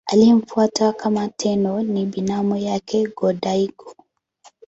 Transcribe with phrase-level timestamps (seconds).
[0.05, 3.95] Aliyemfuata kama Tenno ni binamu yake Go-Daigo.